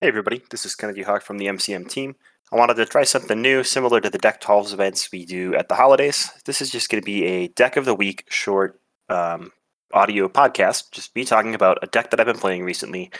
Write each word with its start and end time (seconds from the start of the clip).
Hey 0.00 0.06
everybody, 0.06 0.44
this 0.50 0.64
is 0.64 0.76
Kennedy 0.76 1.02
Hawk 1.02 1.22
from 1.22 1.38
the 1.38 1.46
MCM 1.46 1.90
team. 1.90 2.14
I 2.52 2.56
wanted 2.56 2.74
to 2.74 2.86
try 2.86 3.02
something 3.02 3.42
new, 3.42 3.64
similar 3.64 4.00
to 4.00 4.08
the 4.08 4.16
Deck 4.16 4.40
12 4.40 4.72
events 4.72 5.10
we 5.10 5.24
do 5.26 5.56
at 5.56 5.68
the 5.68 5.74
holidays. 5.74 6.30
This 6.44 6.62
is 6.62 6.70
just 6.70 6.88
going 6.88 7.02
to 7.02 7.04
be 7.04 7.24
a 7.24 7.48
Deck 7.48 7.76
of 7.76 7.84
the 7.84 7.96
Week 7.96 8.24
short 8.28 8.80
um, 9.08 9.50
audio 9.92 10.28
podcast, 10.28 10.92
just 10.92 11.16
me 11.16 11.24
talking 11.24 11.52
about 11.52 11.80
a 11.82 11.88
deck 11.88 12.10
that 12.10 12.20
I've 12.20 12.26
been 12.26 12.38
playing 12.38 12.62
recently, 12.62 13.10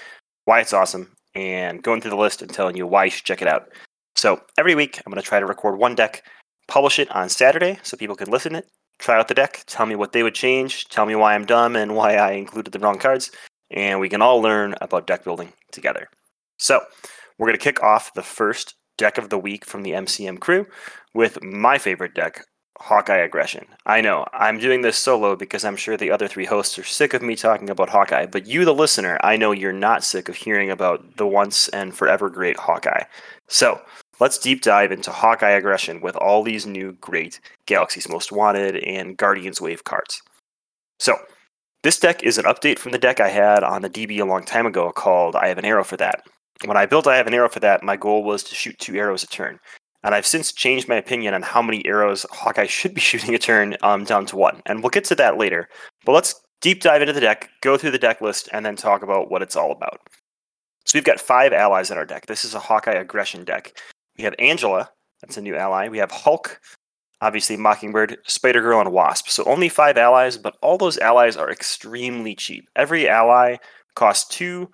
why 0.44 0.60
it's 0.60 0.72
awesome, 0.72 1.16
and 1.34 1.82
going 1.82 2.00
through 2.00 2.12
the 2.12 2.16
list 2.16 2.42
and 2.42 2.54
telling 2.54 2.76
you 2.76 2.86
why 2.86 3.06
you 3.06 3.10
should 3.10 3.24
check 3.24 3.42
it 3.42 3.48
out. 3.48 3.70
So 4.14 4.40
every 4.56 4.76
week, 4.76 5.02
I'm 5.04 5.12
going 5.12 5.20
to 5.20 5.28
try 5.28 5.40
to 5.40 5.46
record 5.46 5.80
one 5.80 5.96
deck, 5.96 6.22
publish 6.68 7.00
it 7.00 7.10
on 7.10 7.28
Saturday 7.28 7.80
so 7.82 7.96
people 7.96 8.14
can 8.14 8.30
listen 8.30 8.54
it, 8.54 8.70
try 9.00 9.18
out 9.18 9.26
the 9.26 9.34
deck, 9.34 9.64
tell 9.66 9.86
me 9.86 9.96
what 9.96 10.12
they 10.12 10.22
would 10.22 10.36
change, 10.36 10.86
tell 10.90 11.06
me 11.06 11.16
why 11.16 11.34
I'm 11.34 11.44
dumb 11.44 11.74
and 11.74 11.96
why 11.96 12.14
I 12.14 12.34
included 12.34 12.72
the 12.72 12.78
wrong 12.78 13.00
cards, 13.00 13.32
and 13.68 13.98
we 13.98 14.08
can 14.08 14.22
all 14.22 14.40
learn 14.40 14.76
about 14.80 15.08
deck 15.08 15.24
building 15.24 15.52
together. 15.72 16.08
So, 16.58 16.80
we're 17.38 17.46
going 17.46 17.58
to 17.58 17.64
kick 17.64 17.82
off 17.82 18.14
the 18.14 18.22
first 18.22 18.74
deck 18.96 19.16
of 19.16 19.30
the 19.30 19.38
week 19.38 19.64
from 19.64 19.82
the 19.82 19.92
MCM 19.92 20.40
crew 20.40 20.66
with 21.14 21.42
my 21.42 21.78
favorite 21.78 22.14
deck, 22.14 22.44
Hawkeye 22.80 23.18
Aggression. 23.18 23.66
I 23.86 24.00
know, 24.00 24.26
I'm 24.32 24.58
doing 24.58 24.82
this 24.82 24.98
solo 24.98 25.36
because 25.36 25.64
I'm 25.64 25.76
sure 25.76 25.96
the 25.96 26.10
other 26.10 26.28
three 26.28 26.44
hosts 26.44 26.78
are 26.78 26.84
sick 26.84 27.14
of 27.14 27.22
me 27.22 27.36
talking 27.36 27.70
about 27.70 27.90
Hawkeye, 27.90 28.26
but 28.26 28.46
you, 28.46 28.64
the 28.64 28.74
listener, 28.74 29.18
I 29.22 29.36
know 29.36 29.52
you're 29.52 29.72
not 29.72 30.04
sick 30.04 30.28
of 30.28 30.36
hearing 30.36 30.70
about 30.70 31.16
the 31.16 31.26
once 31.26 31.68
and 31.68 31.94
forever 31.94 32.28
great 32.28 32.58
Hawkeye. 32.58 33.04
So, 33.48 33.80
let's 34.20 34.38
deep 34.38 34.62
dive 34.62 34.92
into 34.92 35.10
Hawkeye 35.10 35.50
Aggression 35.50 36.00
with 36.00 36.16
all 36.16 36.42
these 36.42 36.66
new 36.66 36.92
great 37.00 37.40
Galaxy's 37.66 38.08
Most 38.08 38.32
Wanted 38.32 38.76
and 38.76 39.16
Guardians 39.16 39.60
Wave 39.60 39.84
cards. 39.84 40.22
So, 40.98 41.16
this 41.84 42.00
deck 42.00 42.24
is 42.24 42.38
an 42.38 42.44
update 42.44 42.80
from 42.80 42.90
the 42.90 42.98
deck 42.98 43.20
I 43.20 43.28
had 43.28 43.62
on 43.62 43.82
the 43.82 43.90
DB 43.90 44.18
a 44.18 44.24
long 44.24 44.44
time 44.44 44.66
ago 44.66 44.90
called 44.90 45.36
I 45.36 45.46
Have 45.48 45.58
an 45.58 45.64
Arrow 45.64 45.84
for 45.84 45.96
That. 45.96 46.24
When 46.64 46.76
I 46.76 46.86
built 46.86 47.06
I 47.06 47.16
Have 47.16 47.26
an 47.26 47.34
Arrow 47.34 47.48
for 47.48 47.60
That, 47.60 47.82
my 47.82 47.96
goal 47.96 48.24
was 48.24 48.42
to 48.44 48.54
shoot 48.54 48.78
two 48.78 48.96
arrows 48.96 49.22
a 49.22 49.28
turn. 49.28 49.60
And 50.02 50.14
I've 50.14 50.26
since 50.26 50.52
changed 50.52 50.88
my 50.88 50.96
opinion 50.96 51.34
on 51.34 51.42
how 51.42 51.62
many 51.62 51.84
arrows 51.86 52.26
Hawkeye 52.30 52.66
should 52.66 52.94
be 52.94 53.00
shooting 53.08 53.34
a 53.34 53.38
turn 53.38 53.76
um, 53.82 54.04
down 54.04 54.26
to 54.26 54.36
one. 54.36 54.62
And 54.66 54.82
we'll 54.82 54.90
get 54.90 55.04
to 55.04 55.14
that 55.16 55.38
later. 55.38 55.68
But 56.04 56.12
let's 56.12 56.34
deep 56.60 56.82
dive 56.82 57.02
into 57.02 57.12
the 57.12 57.20
deck, 57.20 57.50
go 57.60 57.76
through 57.76 57.92
the 57.92 57.98
deck 57.98 58.20
list, 58.20 58.48
and 58.52 58.66
then 58.66 58.76
talk 58.76 59.02
about 59.02 59.30
what 59.30 59.42
it's 59.42 59.56
all 59.56 59.70
about. 59.70 60.00
So 60.84 60.96
we've 60.96 61.04
got 61.04 61.20
five 61.20 61.52
allies 61.52 61.90
in 61.90 61.98
our 61.98 62.06
deck. 62.06 62.26
This 62.26 62.44
is 62.44 62.54
a 62.54 62.58
Hawkeye 62.58 62.92
aggression 62.92 63.44
deck. 63.44 63.78
We 64.16 64.24
have 64.24 64.34
Angela, 64.38 64.90
that's 65.20 65.36
a 65.36 65.42
new 65.42 65.54
ally. 65.54 65.88
We 65.88 65.98
have 65.98 66.10
Hulk, 66.10 66.60
obviously 67.20 67.56
Mockingbird, 67.56 68.16
Spider 68.26 68.62
Girl, 68.62 68.80
and 68.80 68.92
Wasp. 68.92 69.28
So 69.28 69.44
only 69.44 69.68
five 69.68 69.96
allies, 69.96 70.38
but 70.38 70.56
all 70.62 70.78
those 70.78 70.98
allies 70.98 71.36
are 71.36 71.50
extremely 71.50 72.34
cheap. 72.34 72.68
Every 72.74 73.08
ally 73.08 73.56
costs 73.94 74.34
two 74.34 74.70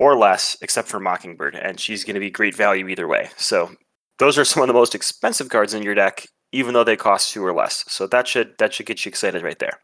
or 0.00 0.16
less, 0.16 0.56
except 0.62 0.88
for 0.88 0.98
Mockingbird, 0.98 1.54
and 1.54 1.78
she's 1.78 2.04
going 2.04 2.14
to 2.14 2.20
be 2.20 2.30
great 2.30 2.56
value 2.56 2.88
either 2.88 3.06
way. 3.06 3.28
So 3.36 3.70
those 4.18 4.38
are 4.38 4.44
some 4.46 4.62
of 4.62 4.66
the 4.66 4.74
most 4.74 4.96
expensive 4.96 5.50
cards 5.50 5.74
in 5.74 5.84
your 5.84 5.94
deck, 5.94 6.26
even 6.50 6.74
though 6.74 6.82
they 6.82 6.96
cost 6.96 7.32
two 7.32 7.44
or 7.44 7.52
less. 7.52 7.84
So 7.86 8.08
that 8.08 8.26
should 8.26 8.54
that 8.58 8.74
should 8.74 8.86
get 8.86 9.04
you 9.04 9.10
excited 9.10 9.44
right 9.44 9.58
there. 9.60 9.78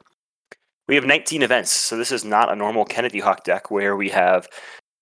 We 0.88 0.94
have 0.94 1.04
19 1.04 1.42
events, 1.42 1.72
so 1.72 1.96
this 1.96 2.12
is 2.12 2.24
not 2.24 2.50
a 2.50 2.56
normal 2.56 2.84
Kennedy 2.84 3.18
Hawk 3.18 3.44
deck 3.44 3.72
where 3.72 3.96
we 3.96 4.08
have, 4.10 4.46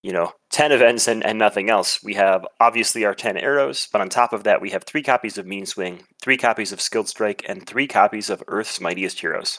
you 0.02 0.12
know, 0.12 0.32
10 0.50 0.72
events 0.72 1.08
and, 1.08 1.22
and 1.22 1.38
nothing 1.38 1.68
else. 1.68 2.02
We 2.02 2.14
have 2.14 2.46
obviously 2.58 3.04
our 3.04 3.14
10 3.14 3.36
arrows, 3.36 3.86
but 3.92 4.00
on 4.00 4.08
top 4.08 4.32
of 4.32 4.44
that, 4.44 4.62
we 4.62 4.70
have 4.70 4.84
three 4.84 5.02
copies 5.02 5.36
of 5.36 5.46
Mean 5.46 5.66
Swing, 5.66 6.04
three 6.22 6.38
copies 6.38 6.72
of 6.72 6.80
Skilled 6.80 7.08
Strike, 7.08 7.44
and 7.46 7.66
three 7.66 7.86
copies 7.86 8.30
of 8.30 8.42
Earth's 8.48 8.80
Mightiest 8.80 9.20
Heroes. 9.20 9.58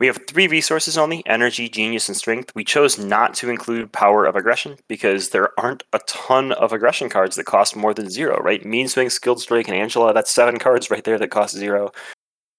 We 0.00 0.06
have 0.06 0.18
three 0.26 0.48
resources 0.48 0.96
only 0.96 1.22
energy, 1.26 1.68
genius, 1.68 2.08
and 2.08 2.16
strength. 2.16 2.52
We 2.54 2.64
chose 2.64 2.98
not 2.98 3.34
to 3.34 3.50
include 3.50 3.92
power 3.92 4.24
of 4.24 4.34
aggression 4.34 4.76
because 4.88 5.28
there 5.28 5.50
aren't 5.60 5.82
a 5.92 6.00
ton 6.06 6.52
of 6.52 6.72
aggression 6.72 7.10
cards 7.10 7.36
that 7.36 7.44
cost 7.44 7.76
more 7.76 7.92
than 7.92 8.08
zero, 8.08 8.38
right? 8.38 8.64
Mean 8.64 8.88
Swing, 8.88 9.10
Skilled 9.10 9.42
Strike, 9.42 9.68
and 9.68 9.76
Angela, 9.76 10.14
that's 10.14 10.30
seven 10.30 10.58
cards 10.58 10.90
right 10.90 11.04
there 11.04 11.18
that 11.18 11.28
cost 11.30 11.54
zero. 11.54 11.92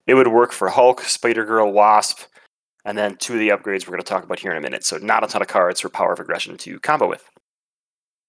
It 0.06 0.14
would 0.14 0.28
work 0.28 0.52
for 0.52 0.70
Hulk, 0.70 1.02
Spider 1.02 1.44
Girl, 1.44 1.72
Wasp, 1.72 2.22
and 2.86 2.96
then 2.96 3.18
two 3.18 3.34
of 3.34 3.40
the 3.40 3.50
upgrades 3.50 3.88
we're 3.88 3.94
going 3.94 4.04
to 4.04 4.10
talk 4.10 4.24
about 4.24 4.40
here 4.40 4.52
in 4.52 4.58
a 4.58 4.62
minute. 4.62 4.86
So, 4.86 4.98
not 4.98 5.24
a 5.24 5.28
ton 5.28 5.42
of 5.42 5.48
cards 5.48 5.82
for 5.82 5.90
power 5.90 6.14
of 6.14 6.20
aggression 6.20 6.58
to 6.58 6.80
combo 6.80 7.10
with. 7.10 7.28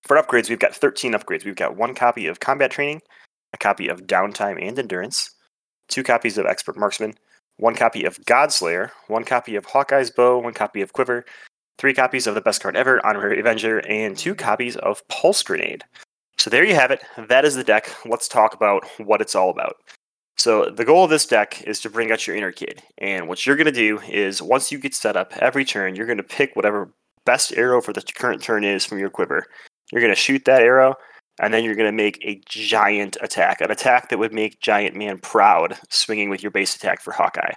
For 0.04 0.16
upgrades, 0.16 0.48
we've 0.48 0.58
got 0.58 0.74
13 0.74 1.12
upgrades. 1.12 1.44
We've 1.44 1.54
got 1.54 1.76
one 1.76 1.94
copy 1.94 2.26
of 2.28 2.40
combat 2.40 2.70
training, 2.70 3.02
a 3.52 3.58
copy 3.58 3.88
of 3.88 4.06
downtime 4.06 4.60
and 4.66 4.78
endurance, 4.78 5.34
two 5.88 6.02
copies 6.02 6.38
of 6.38 6.46
expert 6.46 6.78
marksman, 6.78 7.14
one 7.58 7.74
copy 7.74 8.04
of 8.04 8.18
Godslayer, 8.20 8.90
one 9.08 9.24
copy 9.24 9.56
of 9.56 9.66
Hawkeye's 9.66 10.10
Bow, 10.10 10.38
one 10.38 10.54
copy 10.54 10.80
of 10.80 10.92
Quiver, 10.92 11.24
three 11.78 11.94
copies 11.94 12.26
of 12.26 12.34
the 12.34 12.40
best 12.40 12.62
card 12.62 12.76
ever, 12.76 13.04
Honorary 13.04 13.40
Avenger, 13.40 13.80
and 13.88 14.16
two 14.16 14.34
copies 14.34 14.76
of 14.76 15.06
Pulse 15.08 15.42
Grenade. 15.42 15.84
So 16.38 16.50
there 16.50 16.64
you 16.64 16.74
have 16.74 16.90
it. 16.90 17.02
That 17.28 17.44
is 17.44 17.54
the 17.54 17.64
deck. 17.64 17.94
Let's 18.04 18.28
talk 18.28 18.54
about 18.54 18.84
what 18.98 19.20
it's 19.20 19.34
all 19.34 19.50
about. 19.50 19.76
So 20.36 20.70
the 20.70 20.84
goal 20.84 21.04
of 21.04 21.10
this 21.10 21.26
deck 21.26 21.62
is 21.66 21.78
to 21.80 21.90
bring 21.90 22.10
out 22.10 22.26
your 22.26 22.34
inner 22.34 22.52
kid. 22.52 22.82
And 22.98 23.28
what 23.28 23.46
you're 23.46 23.56
going 23.56 23.66
to 23.66 23.72
do 23.72 24.00
is 24.08 24.42
once 24.42 24.72
you 24.72 24.78
get 24.78 24.94
set 24.94 25.16
up 25.16 25.32
every 25.36 25.64
turn, 25.64 25.94
you're 25.94 26.06
going 26.06 26.16
to 26.16 26.24
pick 26.24 26.56
whatever 26.56 26.92
best 27.24 27.52
arrow 27.56 27.80
for 27.80 27.92
the 27.92 28.02
current 28.02 28.42
turn 28.42 28.64
is 28.64 28.84
from 28.84 28.98
your 28.98 29.10
quiver. 29.10 29.46
You're 29.92 30.00
going 30.00 30.12
to 30.12 30.20
shoot 30.20 30.44
that 30.46 30.62
arrow 30.62 30.96
and 31.42 31.52
then 31.52 31.64
you're 31.64 31.74
going 31.74 31.88
to 31.88 31.92
make 31.92 32.18
a 32.22 32.40
giant 32.46 33.16
attack, 33.20 33.60
an 33.60 33.70
attack 33.70 34.08
that 34.08 34.18
would 34.18 34.32
make 34.32 34.60
Giant 34.60 34.94
Man 34.94 35.18
proud, 35.18 35.76
swinging 35.90 36.30
with 36.30 36.42
your 36.42 36.52
base 36.52 36.74
attack 36.74 37.02
for 37.02 37.12
Hawkeye. 37.12 37.52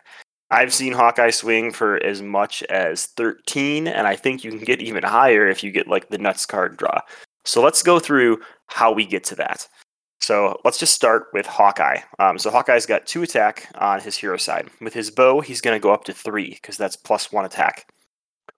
I've 0.49 0.73
seen 0.73 0.93
Hawkeye 0.93 1.29
swing 1.29 1.71
for 1.71 2.03
as 2.03 2.21
much 2.21 2.63
as 2.63 3.05
13, 3.05 3.87
and 3.87 4.07
I 4.07 4.15
think 4.15 4.43
you 4.43 4.51
can 4.51 4.59
get 4.59 4.81
even 4.81 5.03
higher 5.03 5.47
if 5.47 5.63
you 5.63 5.71
get 5.71 5.87
like 5.87 6.09
the 6.09 6.17
nuts 6.17 6.45
card 6.45 6.77
draw. 6.77 6.99
So 7.45 7.61
let's 7.61 7.83
go 7.83 7.99
through 7.99 8.39
how 8.67 8.91
we 8.91 9.05
get 9.05 9.23
to 9.25 9.35
that. 9.35 9.67
So 10.19 10.59
let's 10.65 10.79
just 10.79 10.95
start 10.95 11.27
with 11.33 11.45
Hawkeye. 11.45 11.99
Um, 12.17 12.39
so 12.39 12.49
Hawkeye's 12.49 12.87
got 12.87 13.05
two 13.05 13.21
attack 13.21 13.69
on 13.75 13.99
his 13.99 14.17
hero 14.17 14.37
side. 14.37 14.69
With 14.81 14.93
his 14.93 15.11
bow, 15.11 15.41
he's 15.41 15.61
going 15.61 15.75
to 15.75 15.83
go 15.83 15.93
up 15.93 16.05
to 16.05 16.13
three 16.13 16.51
because 16.51 16.77
that's 16.77 16.95
plus 16.95 17.31
one 17.31 17.45
attack. 17.45 17.87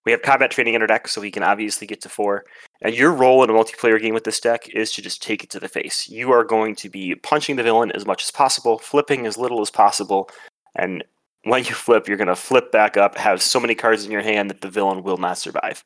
We 0.07 0.11
have 0.11 0.21
combat 0.21 0.51
training 0.51 0.73
in 0.73 0.79
our 0.79 0.87
deck, 0.87 1.09
so 1.09 1.19
we 1.19 1.31
can 1.31 1.43
obviously 1.43 1.85
get 1.85 1.99
to 1.99 2.07
four. 2.07 2.45
And 2.81 2.95
your 2.95 3.11
role 3.11 3.43
in 3.43 3.49
a 3.49 3.53
multiplayer 3.53 4.01
game 4.01 4.13
with 4.13 4.23
this 4.23 4.39
deck 4.39 4.69
is 4.69 4.93
to 4.93 5.01
just 5.01 5.21
take 5.21 5.43
it 5.43 5.49
to 5.49 5.59
the 5.59 5.67
face. 5.67 6.07
You 6.07 6.31
are 6.31 6.45
going 6.45 6.75
to 6.75 6.89
be 6.89 7.15
punching 7.15 7.57
the 7.57 7.63
villain 7.63 7.91
as 7.91 8.05
much 8.05 8.23
as 8.23 8.31
possible, 8.31 8.77
flipping 8.77 9.25
as 9.25 9.37
little 9.37 9.59
as 9.59 9.69
possible, 9.69 10.29
and 10.75 11.03
when 11.43 11.65
you 11.65 11.71
flip, 11.73 12.07
you're 12.07 12.15
going 12.15 12.29
to 12.29 12.37
flip 12.37 12.71
back 12.71 12.95
up, 12.95 13.17
have 13.17 13.41
so 13.41 13.59
many 13.59 13.75
cards 13.75 14.05
in 14.05 14.11
your 14.11 14.21
hand 14.21 14.49
that 14.49 14.61
the 14.61 14.69
villain 14.69 15.03
will 15.03 15.17
not 15.17 15.37
survive. 15.37 15.83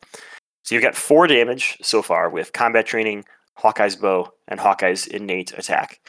So 0.62 0.76
you've 0.76 0.84
got 0.84 0.94
four 0.94 1.26
damage 1.26 1.80
so 1.82 2.04
far 2.04 2.30
with 2.30 2.54
combat 2.54 2.86
training, 2.86 3.26
Hawkeye's 3.56 3.96
bow, 3.96 4.32
and 4.48 4.60
Hawkeye's 4.60 5.08
innate 5.08 5.52
attack. 5.58 6.00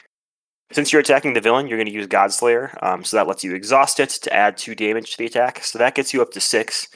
Since 0.71 0.93
you're 0.93 1.01
attacking 1.01 1.33
the 1.33 1.41
villain, 1.41 1.67
you're 1.67 1.79
going 1.79 1.89
to 1.89 1.91
use 1.91 2.05
Godslayer, 2.05 2.77
um, 2.83 3.03
so 3.03 3.17
that 3.17 3.27
lets 3.27 3.43
you 3.43 3.55
exhaust 3.55 3.99
it 3.99 4.09
to 4.09 4.31
add 4.31 4.55
two 4.55 4.75
damage 4.75 5.13
to 5.13 5.17
the 5.17 5.25
attack. 5.25 5.63
So 5.63 5.79
that 5.79 5.95
gets 5.95 6.13
you 6.13 6.21
up 6.21 6.29
to 6.33 6.39
six 6.39 6.89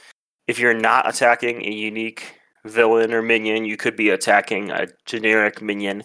if 0.48 0.58
you're 0.58 0.74
not 0.74 1.08
attacking 1.08 1.64
a 1.64 1.70
unique 1.70 2.40
villain 2.64 3.12
or 3.12 3.22
minion, 3.22 3.64
you 3.64 3.76
could 3.76 3.94
be 3.94 4.10
attacking 4.10 4.70
a 4.70 4.86
generic 5.04 5.62
minion. 5.62 6.02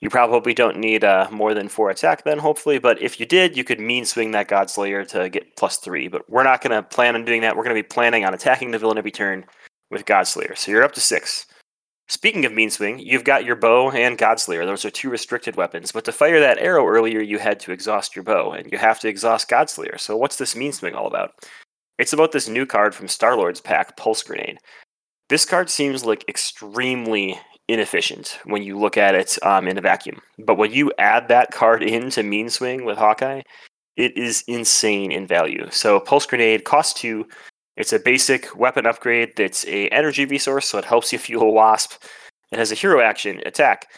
You 0.00 0.10
probably 0.10 0.52
don't 0.52 0.76
need 0.76 1.02
uh, 1.02 1.28
more 1.30 1.54
than 1.54 1.68
four 1.68 1.88
attack 1.88 2.24
then, 2.24 2.38
hopefully. 2.38 2.78
But 2.78 3.00
if 3.00 3.18
you 3.18 3.24
did, 3.24 3.56
you 3.56 3.64
could 3.64 3.80
mean 3.80 4.04
swing 4.04 4.32
that 4.32 4.48
Godslayer 4.48 5.06
to 5.08 5.30
get 5.30 5.56
plus 5.56 5.78
three. 5.78 6.08
But 6.08 6.28
we're 6.28 6.42
not 6.42 6.60
going 6.60 6.72
to 6.72 6.82
plan 6.82 7.14
on 7.14 7.24
doing 7.24 7.40
that. 7.40 7.56
We're 7.56 7.62
going 7.62 7.74
to 7.74 7.82
be 7.82 7.88
planning 7.88 8.24
on 8.24 8.34
attacking 8.34 8.72
the 8.72 8.78
villain 8.78 8.98
every 8.98 9.12
turn 9.12 9.46
with 9.90 10.04
Godslayer. 10.04 10.58
So 10.58 10.70
you're 10.72 10.82
up 10.82 10.92
to 10.92 11.00
six. 11.00 11.46
Speaking 12.08 12.44
of 12.44 12.52
mean 12.52 12.68
swing, 12.68 12.98
you've 12.98 13.24
got 13.24 13.46
your 13.46 13.56
bow 13.56 13.90
and 13.92 14.18
Godslayer. 14.18 14.66
Those 14.66 14.84
are 14.84 14.90
two 14.90 15.08
restricted 15.08 15.56
weapons. 15.56 15.90
But 15.90 16.04
to 16.04 16.12
fire 16.12 16.38
that 16.38 16.58
arrow 16.58 16.86
earlier, 16.86 17.20
you 17.20 17.38
had 17.38 17.58
to 17.60 17.72
exhaust 17.72 18.14
your 18.14 18.24
bow, 18.24 18.52
and 18.52 18.70
you 18.70 18.76
have 18.76 19.00
to 19.00 19.08
exhaust 19.08 19.48
Godslayer. 19.48 19.98
So 19.98 20.16
what's 20.16 20.36
this 20.36 20.54
mean 20.54 20.72
swing 20.72 20.94
all 20.94 21.06
about? 21.06 21.30
It's 21.98 22.12
about 22.12 22.32
this 22.32 22.48
new 22.48 22.66
card 22.66 22.94
from 22.94 23.08
Star 23.08 23.36
Lord's 23.36 23.60
pack, 23.60 23.96
Pulse 23.96 24.22
Grenade. 24.22 24.58
This 25.28 25.44
card 25.44 25.70
seems 25.70 26.04
like 26.04 26.28
extremely 26.28 27.38
inefficient 27.68 28.38
when 28.44 28.62
you 28.62 28.78
look 28.78 28.98
at 28.98 29.14
it 29.14 29.38
um, 29.42 29.68
in 29.68 29.78
a 29.78 29.80
vacuum. 29.80 30.20
But 30.38 30.56
when 30.56 30.72
you 30.72 30.92
add 30.98 31.28
that 31.28 31.50
card 31.50 31.82
into 31.82 32.22
Mean 32.22 32.50
Swing 32.50 32.84
with 32.84 32.98
Hawkeye, 32.98 33.42
it 33.96 34.16
is 34.16 34.44
insane 34.48 35.12
in 35.12 35.26
value. 35.26 35.68
So 35.70 36.00
Pulse 36.00 36.26
Grenade 36.26 36.64
costs 36.64 37.00
two. 37.00 37.26
It's 37.76 37.92
a 37.92 37.98
basic 37.98 38.54
weapon 38.56 38.86
upgrade 38.86 39.32
that's 39.36 39.64
a 39.66 39.88
energy 39.88 40.24
resource, 40.24 40.68
so 40.68 40.78
it 40.78 40.84
helps 40.84 41.12
you 41.12 41.18
fuel 41.18 41.52
Wasp. 41.54 42.02
It 42.52 42.58
has 42.58 42.70
a 42.70 42.76
hero 42.76 43.00
action, 43.00 43.40
attack. 43.46 43.88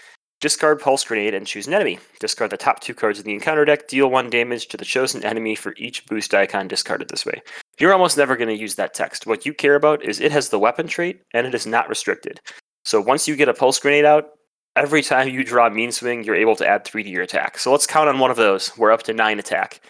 Discard 0.47 0.79
Pulse 0.79 1.03
Grenade 1.03 1.35
and 1.35 1.45
choose 1.45 1.67
an 1.67 1.75
enemy. 1.75 1.99
Discard 2.21 2.53
the 2.53 2.57
top 2.57 2.79
two 2.79 2.95
cards 2.95 3.19
in 3.19 3.25
the 3.25 3.35
encounter 3.35 3.65
deck. 3.65 3.89
Deal 3.89 4.09
one 4.09 4.31
damage 4.31 4.69
to 4.69 4.77
the 4.77 4.85
chosen 4.85 5.25
enemy 5.25 5.57
for 5.57 5.75
each 5.77 6.07
boost 6.07 6.33
icon 6.33 6.69
discarded 6.69 7.09
this 7.09 7.27
way. 7.27 7.43
You're 7.81 7.93
almost 7.93 8.17
never 8.17 8.37
going 8.37 8.51
to 8.51 8.57
use 8.57 8.77
that 8.77 8.95
text. 8.95 9.27
What 9.27 9.45
you 9.45 9.53
care 9.53 9.75
about 9.75 10.05
is 10.05 10.21
it 10.21 10.31
has 10.31 10.49
the 10.49 10.61
weapon 10.61 10.87
trait 10.87 11.21
and 11.35 11.49
it 11.49 11.55
is 11.57 11.67
not 11.67 11.89
restricted. 11.89 12.41
So 12.85 13.01
once 13.01 13.27
you 13.27 13.35
get 13.35 13.49
a 13.49 13.55
Pulse 13.55 13.81
Grenade 13.81 14.05
out, 14.05 14.29
every 14.77 15.03
time 15.03 15.31
you 15.31 15.43
draw 15.43 15.69
Mean 15.69 15.91
Swing, 15.91 16.23
you're 16.23 16.37
able 16.37 16.55
to 16.55 16.69
add 16.69 16.85
three 16.85 17.03
to 17.03 17.11
your 17.11 17.25
attack. 17.25 17.59
So 17.59 17.73
let's 17.73 17.85
count 17.85 18.09
on 18.09 18.21
one 18.21 18.31
of 18.31 18.37
those. 18.37 18.71
We're 18.79 18.93
up 18.93 19.03
to 19.03 19.13
nine 19.13 19.41
attack. 19.41 19.81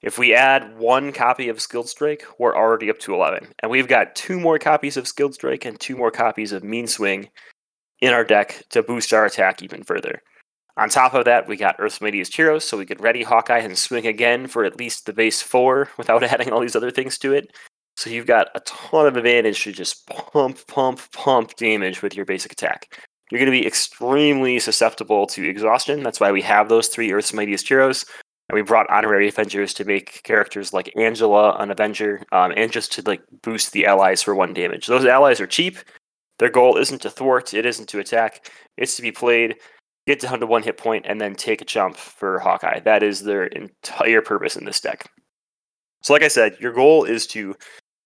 If 0.00 0.16
we 0.16 0.32
add 0.34 0.78
one 0.78 1.12
copy 1.12 1.50
of 1.50 1.60
Skilled 1.60 1.90
Strike, 1.90 2.24
we're 2.38 2.56
already 2.56 2.88
up 2.88 3.00
to 3.00 3.12
11. 3.12 3.48
And 3.58 3.70
we've 3.70 3.86
got 3.86 4.16
two 4.16 4.40
more 4.40 4.58
copies 4.58 4.96
of 4.96 5.06
Skilled 5.06 5.34
Strike 5.34 5.66
and 5.66 5.78
two 5.78 5.94
more 5.94 6.10
copies 6.10 6.52
of 6.52 6.64
Mean 6.64 6.86
Swing 6.86 7.28
in 8.00 8.12
our 8.12 8.24
deck 8.24 8.62
to 8.70 8.82
boost 8.82 9.12
our 9.12 9.26
attack 9.26 9.62
even 9.62 9.82
further. 9.82 10.22
On 10.78 10.90
top 10.90 11.14
of 11.14 11.24
that, 11.24 11.48
we 11.48 11.56
got 11.56 11.76
Earth's 11.78 12.02
Mightiest 12.02 12.36
Heroes, 12.36 12.64
so 12.64 12.76
we 12.76 12.84
could 12.84 13.00
ready 13.00 13.22
Hawkeye 13.22 13.60
and 13.60 13.78
swing 13.78 14.06
again 14.06 14.46
for 14.46 14.64
at 14.64 14.76
least 14.76 15.06
the 15.06 15.12
base 15.12 15.40
four 15.40 15.88
without 15.98 16.22
adding 16.22 16.52
all 16.52 16.60
these 16.60 16.76
other 16.76 16.90
things 16.90 17.18
to 17.18 17.32
it. 17.32 17.50
So 17.96 18.10
you've 18.10 18.26
got 18.26 18.48
a 18.54 18.60
ton 18.60 19.06
of 19.06 19.16
advantage 19.16 19.64
to 19.64 19.72
just 19.72 20.06
pump, 20.06 20.58
pump, 20.66 21.00
pump 21.12 21.56
damage 21.56 22.02
with 22.02 22.14
your 22.14 22.26
basic 22.26 22.52
attack. 22.52 22.94
You're 23.30 23.38
going 23.38 23.50
to 23.50 23.58
be 23.58 23.66
extremely 23.66 24.58
susceptible 24.58 25.26
to 25.28 25.48
exhaustion. 25.48 26.02
That's 26.02 26.20
why 26.20 26.30
we 26.30 26.42
have 26.42 26.68
those 26.68 26.88
three 26.88 27.10
Earth's 27.10 27.32
Mightiest 27.32 27.66
Heroes. 27.66 28.04
And 28.48 28.54
we 28.54 28.62
brought 28.62 28.88
honorary 28.90 29.28
Avengers 29.28 29.74
to 29.74 29.84
make 29.84 30.22
characters 30.22 30.72
like 30.72 30.92
Angela 30.96 31.56
an 31.58 31.70
Avenger, 31.70 32.22
um, 32.30 32.52
and 32.54 32.70
just 32.70 32.92
to 32.92 33.02
like 33.02 33.22
boost 33.42 33.72
the 33.72 33.86
allies 33.86 34.22
for 34.22 34.34
one 34.34 34.52
damage. 34.52 34.86
Those 34.86 35.06
allies 35.06 35.40
are 35.40 35.46
cheap. 35.46 35.78
Their 36.38 36.50
goal 36.50 36.76
isn't 36.76 37.02
to 37.02 37.10
thwart, 37.10 37.54
it 37.54 37.66
isn't 37.66 37.88
to 37.88 37.98
attack. 37.98 38.50
It's 38.76 38.96
to 38.96 39.02
be 39.02 39.12
played, 39.12 39.56
get 40.06 40.20
down 40.20 40.40
to 40.40 40.46
one 40.46 40.62
hit 40.62 40.76
point, 40.76 41.06
and 41.08 41.20
then 41.20 41.34
take 41.34 41.62
a 41.62 41.64
jump 41.64 41.96
for 41.96 42.38
Hawkeye. 42.38 42.80
That 42.80 43.02
is 43.02 43.22
their 43.22 43.44
entire 43.46 44.22
purpose 44.22 44.56
in 44.56 44.64
this 44.64 44.80
deck. 44.80 45.10
So, 46.02 46.12
like 46.12 46.22
I 46.22 46.28
said, 46.28 46.56
your 46.60 46.72
goal 46.72 47.04
is 47.04 47.26
to 47.28 47.56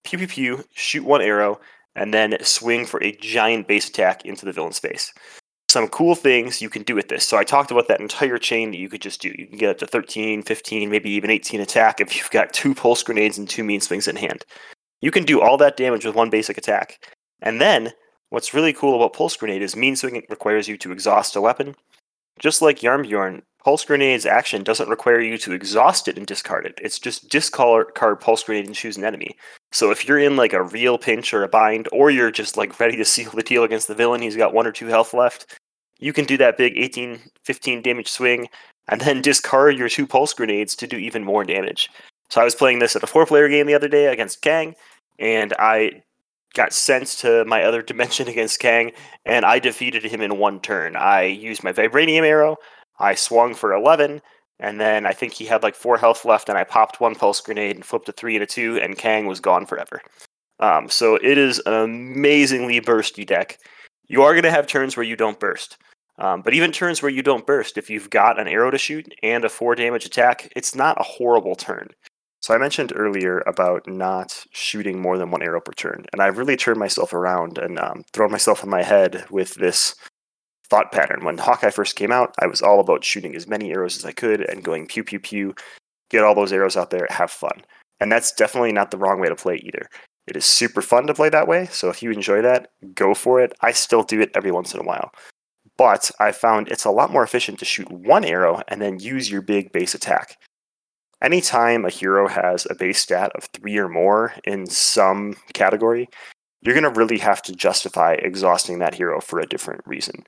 pew 0.04 0.18
pew 0.18 0.28
pew, 0.28 0.64
shoot 0.74 1.04
one 1.04 1.22
arrow, 1.22 1.60
and 1.94 2.14
then 2.14 2.36
swing 2.42 2.86
for 2.86 3.02
a 3.02 3.12
giant 3.16 3.66
base 3.66 3.88
attack 3.88 4.24
into 4.24 4.46
the 4.46 4.52
villain's 4.52 4.78
face. 4.78 5.12
Some 5.68 5.88
cool 5.88 6.14
things 6.14 6.60
you 6.60 6.68
can 6.68 6.82
do 6.82 6.94
with 6.94 7.08
this. 7.08 7.26
So 7.26 7.36
I 7.36 7.44
talked 7.44 7.70
about 7.70 7.86
that 7.88 8.00
entire 8.00 8.38
chain 8.38 8.70
that 8.70 8.78
you 8.78 8.88
could 8.88 9.02
just 9.02 9.20
do. 9.20 9.32
You 9.36 9.46
can 9.46 9.58
get 9.58 9.70
up 9.70 9.78
to 9.78 9.86
13, 9.86 10.42
15, 10.42 10.90
maybe 10.90 11.10
even 11.10 11.30
18 11.30 11.60
attack 11.60 12.00
if 12.00 12.16
you've 12.16 12.30
got 12.30 12.52
two 12.52 12.74
pulse 12.74 13.02
grenades 13.02 13.38
and 13.38 13.48
two 13.48 13.62
mean 13.62 13.80
swings 13.80 14.08
in 14.08 14.16
hand. 14.16 14.44
You 15.00 15.10
can 15.10 15.24
do 15.24 15.40
all 15.40 15.56
that 15.58 15.76
damage 15.76 16.04
with 16.04 16.16
one 16.16 16.30
basic 16.30 16.58
attack. 16.58 16.98
And 17.42 17.60
then 17.60 17.92
what's 18.30 18.54
really 18.54 18.72
cool 18.72 18.96
about 18.96 19.12
pulse 19.12 19.36
grenade 19.36 19.62
is 19.62 19.76
mean 19.76 19.94
swing 19.94 20.22
requires 20.28 20.66
you 20.66 20.76
to 20.78 20.92
exhaust 20.92 21.36
a 21.36 21.40
weapon. 21.40 21.76
Just 22.38 22.62
like 22.62 22.80
Jarnbjorn, 22.80 23.42
Pulse 23.62 23.84
Grenade's 23.84 24.24
action 24.24 24.64
doesn't 24.64 24.88
require 24.88 25.20
you 25.20 25.36
to 25.38 25.52
exhaust 25.52 26.08
it 26.08 26.16
and 26.16 26.26
discard 26.26 26.64
it. 26.64 26.78
It's 26.82 26.98
just 26.98 27.28
discard 27.28 27.94
Pulse 27.94 28.44
Grenade 28.44 28.66
and 28.66 28.74
choose 28.74 28.96
an 28.96 29.04
enemy. 29.04 29.36
So 29.72 29.90
if 29.90 30.08
you're 30.08 30.18
in 30.18 30.36
like 30.36 30.54
a 30.54 30.62
real 30.62 30.96
pinch 30.96 31.34
or 31.34 31.44
a 31.44 31.48
bind, 31.48 31.88
or 31.92 32.10
you're 32.10 32.30
just 32.30 32.56
like 32.56 32.80
ready 32.80 32.96
to 32.96 33.04
seal 33.04 33.30
the 33.32 33.42
deal 33.42 33.64
against 33.64 33.88
the 33.88 33.94
villain, 33.94 34.22
he's 34.22 34.36
got 34.36 34.54
one 34.54 34.66
or 34.66 34.72
two 34.72 34.86
health 34.86 35.12
left, 35.12 35.58
you 35.98 36.14
can 36.14 36.24
do 36.24 36.38
that 36.38 36.56
big 36.56 36.78
18, 36.78 37.20
15 37.44 37.82
damage 37.82 38.08
swing 38.08 38.48
and 38.88 39.02
then 39.02 39.20
discard 39.22 39.76
your 39.76 39.90
two 39.90 40.06
Pulse 40.06 40.32
Grenades 40.32 40.74
to 40.76 40.86
do 40.86 40.96
even 40.96 41.22
more 41.22 41.44
damage. 41.44 41.90
So 42.30 42.40
I 42.40 42.44
was 42.44 42.54
playing 42.54 42.78
this 42.78 42.96
at 42.96 43.02
a 43.02 43.06
four 43.06 43.26
player 43.26 43.48
game 43.48 43.66
the 43.66 43.74
other 43.74 43.88
day 43.88 44.06
against 44.06 44.40
Kang, 44.40 44.74
and 45.18 45.52
I 45.58 46.02
got 46.54 46.72
sent 46.72 47.08
to 47.08 47.44
my 47.44 47.62
other 47.62 47.82
dimension 47.90 48.28
against 48.28 48.60
Kang, 48.60 48.92
and 49.24 49.44
I 49.44 49.58
defeated 49.58 50.04
him 50.04 50.20
in 50.20 50.38
one 50.38 50.60
turn. 50.60 50.96
I 50.96 51.24
used 51.24 51.64
my 51.64 51.72
Vibranium 51.72 52.22
arrow. 52.22 52.56
I 52.98 53.14
swung 53.14 53.54
for 53.54 53.72
11, 53.72 54.20
and 54.58 54.80
then 54.80 55.06
I 55.06 55.12
think 55.12 55.32
he 55.32 55.46
had 55.46 55.62
like 55.62 55.74
four 55.74 55.96
health 55.96 56.24
left, 56.24 56.48
and 56.48 56.58
I 56.58 56.64
popped 56.64 57.00
one 57.00 57.14
pulse 57.14 57.40
grenade 57.40 57.76
and 57.76 57.84
flipped 57.84 58.08
a 58.08 58.12
three 58.12 58.36
and 58.36 58.42
a 58.42 58.46
two, 58.46 58.78
and 58.78 58.98
Kang 58.98 59.26
was 59.26 59.40
gone 59.40 59.66
forever. 59.66 60.02
Um, 60.58 60.90
so 60.90 61.16
it 61.16 61.38
is 61.38 61.60
an 61.64 61.72
amazingly 61.72 62.80
bursty 62.80 63.26
deck. 63.26 63.58
You 64.08 64.22
are 64.22 64.32
going 64.32 64.44
to 64.44 64.50
have 64.50 64.66
turns 64.66 64.96
where 64.96 65.06
you 65.06 65.16
don't 65.16 65.40
burst. 65.40 65.78
Um, 66.18 66.42
but 66.42 66.52
even 66.52 66.70
turns 66.70 67.00
where 67.00 67.10
you 67.10 67.22
don't 67.22 67.46
burst, 67.46 67.78
if 67.78 67.88
you've 67.88 68.10
got 68.10 68.38
an 68.38 68.46
arrow 68.46 68.70
to 68.70 68.76
shoot 68.76 69.10
and 69.22 69.42
a 69.42 69.48
four 69.48 69.74
damage 69.74 70.04
attack, 70.04 70.52
it's 70.54 70.74
not 70.74 71.00
a 71.00 71.04
horrible 71.04 71.54
turn. 71.54 71.88
So 72.40 72.54
I 72.54 72.58
mentioned 72.58 72.92
earlier 72.96 73.40
about 73.46 73.86
not 73.86 74.44
shooting 74.52 75.00
more 75.00 75.18
than 75.18 75.30
one 75.30 75.42
arrow 75.42 75.60
per 75.60 75.72
turn, 75.72 76.06
and 76.12 76.22
I've 76.22 76.38
really 76.38 76.56
turned 76.56 76.78
myself 76.78 77.12
around 77.12 77.58
and 77.58 77.78
um, 77.78 78.02
thrown 78.14 78.30
myself 78.30 78.64
in 78.64 78.70
my 78.70 78.82
head 78.82 79.26
with 79.30 79.54
this 79.54 79.94
thought 80.70 80.90
pattern. 80.90 81.24
When 81.24 81.36
Hawkeye 81.36 81.70
first 81.70 81.96
came 81.96 82.12
out, 82.12 82.34
I 82.38 82.46
was 82.46 82.62
all 82.62 82.80
about 82.80 83.04
shooting 83.04 83.36
as 83.36 83.46
many 83.46 83.70
arrows 83.72 83.96
as 83.96 84.06
I 84.06 84.12
could 84.12 84.40
and 84.40 84.64
going 84.64 84.86
pew 84.86 85.04
pew 85.04 85.20
pew, 85.20 85.54
get 86.08 86.24
all 86.24 86.34
those 86.34 86.52
arrows 86.52 86.76
out 86.76 86.90
there, 86.90 87.06
have 87.10 87.30
fun. 87.30 87.62
And 88.00 88.10
that's 88.10 88.32
definitely 88.32 88.72
not 88.72 88.90
the 88.90 88.98
wrong 88.98 89.20
way 89.20 89.28
to 89.28 89.36
play 89.36 89.56
either. 89.56 89.86
It 90.26 90.36
is 90.36 90.46
super 90.46 90.80
fun 90.80 91.06
to 91.08 91.14
play 91.14 91.28
that 91.28 91.48
way, 91.48 91.66
so 91.66 91.90
if 91.90 92.02
you 92.02 92.10
enjoy 92.10 92.40
that, 92.40 92.70
go 92.94 93.14
for 93.14 93.40
it. 93.40 93.52
I 93.60 93.72
still 93.72 94.02
do 94.02 94.20
it 94.20 94.30
every 94.34 94.52
once 94.52 94.72
in 94.72 94.80
a 94.80 94.84
while. 94.84 95.10
But 95.76 96.10
I 96.20 96.32
found 96.32 96.68
it's 96.68 96.84
a 96.84 96.90
lot 96.90 97.12
more 97.12 97.22
efficient 97.22 97.58
to 97.58 97.64
shoot 97.64 97.90
one 97.90 98.24
arrow 98.24 98.62
and 98.68 98.80
then 98.80 99.00
use 99.00 99.30
your 99.30 99.42
big 99.42 99.72
base 99.72 99.94
attack. 99.94 100.38
Anytime 101.22 101.84
a 101.84 101.90
hero 101.90 102.28
has 102.28 102.66
a 102.70 102.74
base 102.74 102.98
stat 102.98 103.30
of 103.34 103.44
three 103.44 103.76
or 103.76 103.88
more 103.88 104.34
in 104.44 104.66
some 104.66 105.36
category, 105.52 106.08
you're 106.62 106.74
going 106.74 106.90
to 106.90 106.98
really 106.98 107.18
have 107.18 107.42
to 107.42 107.54
justify 107.54 108.14
exhausting 108.14 108.78
that 108.78 108.94
hero 108.94 109.20
for 109.20 109.38
a 109.38 109.46
different 109.46 109.82
reason. 109.86 110.24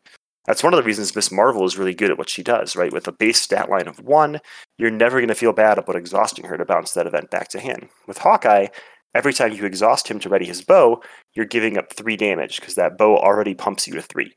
That's 0.47 0.63
one 0.63 0.75
of 0.75 0.79
the 0.79 0.85
reasons 0.85 1.15
Miss 1.15 1.31
Marvel 1.31 1.65
is 1.65 1.79
really 1.79 1.95
good 1.95 2.11
at 2.11 2.19
what 2.19 2.29
she 2.29 2.43
does, 2.43 2.75
right? 2.75 2.93
With 2.93 3.07
a 3.07 3.13
base 3.13 3.41
stat 3.41 3.71
line 3.71 3.87
of 3.87 4.01
one, 4.01 4.41
you're 4.77 4.91
never 4.91 5.19
going 5.19 5.29
to 5.29 5.35
feel 5.35 5.53
bad 5.53 5.79
about 5.79 5.97
exhausting 5.97 6.45
her 6.47 6.57
to 6.57 6.65
bounce 6.65 6.93
that 6.93 7.07
event 7.07 7.31
back 7.31 7.49
to 7.49 7.61
hand. 7.61 7.89
With 8.09 8.19
Hawkeye, 8.19 8.67
every 9.15 9.33
time 9.33 9.53
you 9.53 9.65
exhaust 9.65 10.09
him 10.09 10.19
to 10.19 10.29
ready 10.29 10.45
his 10.45 10.63
bow, 10.63 11.01
you're 11.35 11.47
giving 11.47 11.79
up 11.79 11.93
three 11.93 12.17
damage 12.17 12.61
because 12.61 12.75
that 12.75 12.99
bow 12.99 13.17
already 13.17 13.55
pumps 13.55 13.87
you 13.87 13.95
to 13.95 14.03
three. 14.03 14.35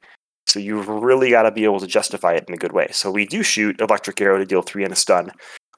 So 0.47 0.59
you've 0.59 0.87
really 0.87 1.31
got 1.31 1.43
to 1.43 1.51
be 1.51 1.63
able 1.63 1.79
to 1.79 1.87
justify 1.87 2.33
it 2.33 2.45
in 2.47 2.53
a 2.53 2.57
good 2.57 2.71
way. 2.71 2.87
So 2.91 3.09
we 3.09 3.25
do 3.25 3.41
shoot 3.41 3.81
Electric 3.81 4.21
Arrow 4.21 4.37
to 4.37 4.45
deal 4.45 4.61
three 4.61 4.83
and 4.83 4.93
a 4.93 4.95
stun. 4.95 5.31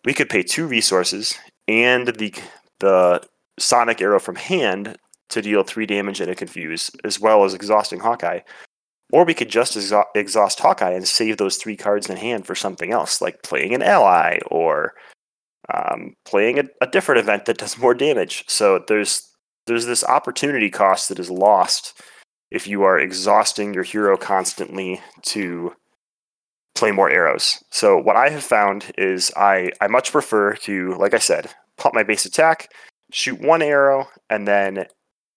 We 0.07 0.13
could 0.13 0.29
pay 0.29 0.41
two 0.41 0.65
resources 0.67 1.37
and 1.67 2.07
the 2.07 2.33
the 2.79 3.21
Sonic 3.59 4.01
Arrow 4.01 4.21
from 4.21 4.37
hand 4.37 4.95
to 5.27 5.41
deal 5.41 5.63
three 5.63 5.85
damage 5.85 6.21
and 6.21 6.31
a 6.31 6.35
confuse, 6.35 6.89
as 7.03 7.19
well 7.19 7.43
as 7.43 7.53
exhausting 7.53 7.99
Hawkeye. 7.99 8.39
Or 9.11 9.25
we 9.25 9.33
could 9.33 9.49
just 9.49 9.75
exhaust 10.15 10.61
Hawkeye 10.61 10.93
and 10.93 11.05
save 11.05 11.35
those 11.35 11.57
three 11.57 11.75
cards 11.75 12.09
in 12.09 12.15
hand 12.15 12.47
for 12.47 12.55
something 12.55 12.93
else, 12.93 13.19
like 13.19 13.43
playing 13.43 13.75
an 13.75 13.81
ally 13.81 14.39
or 14.49 14.93
um, 15.73 16.15
playing 16.23 16.57
a, 16.59 16.63
a, 16.79 16.87
different 16.87 17.19
event 17.19 17.43
that 17.43 17.57
does 17.57 17.77
more 17.77 17.93
damage. 17.93 18.45
So 18.47 18.85
there's 18.87 19.29
there's 19.65 19.87
this 19.87 20.05
opportunity 20.05 20.69
cost 20.69 21.09
that 21.09 21.19
is 21.19 21.29
lost 21.29 22.01
if 22.49 22.65
you 22.65 22.83
are 22.83 22.97
exhausting 22.97 23.73
your 23.73 23.83
hero 23.83 24.15
constantly 24.15 25.01
to 25.23 25.73
play 26.77 26.91
more 26.91 27.09
arrows. 27.09 27.63
So 27.71 27.97
what 27.97 28.15
I 28.15 28.29
have 28.29 28.43
found 28.43 28.91
is 28.97 29.31
I 29.35 29.71
I 29.81 29.87
much 29.87 30.11
prefer 30.11 30.55
to, 30.55 30.95
like 30.95 31.13
I 31.13 31.19
said, 31.19 31.49
pop 31.77 31.93
my 31.93 32.03
base 32.03 32.25
attack, 32.25 32.71
shoot 33.11 33.39
one 33.39 33.61
arrow, 33.61 34.07
and 34.29 34.47
then 34.47 34.85